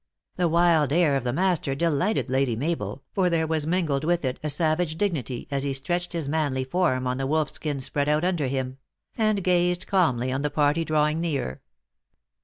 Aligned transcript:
The 0.35 0.47
wild 0.47 0.91
air 0.91 1.15
of 1.15 1.23
the 1.23 1.31
master 1.31 1.75
de 1.75 1.87
lighted 1.87 2.31
Lady 2.31 2.55
Mabel, 2.55 3.03
for 3.13 3.29
there 3.29 3.45
was 3.45 3.67
mingled 3.67 4.03
with 4.03 4.25
it 4.25 4.39
a 4.41 4.49
savage 4.49 4.95
dignity 4.97 5.47
as 5.51 5.61
he 5.61 5.73
stretched 5.73 6.13
his 6.13 6.27
manly 6.27 6.63
form 6.63 7.05
on 7.05 7.17
the 7.19 7.27
wolf 7.27 7.51
skin 7.51 7.79
spread 7.79 8.09
out 8.09 8.23
under 8.23 8.47
him; 8.47 8.79
and 9.15 9.43
gazed 9.43 9.85
calmly 9.85 10.31
on 10.31 10.41
the 10.41 10.49
party 10.49 10.83
drawing 10.83 11.19
near. 11.21 11.61